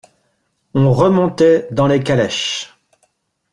[0.73, 2.73] On remontait dans les calèches.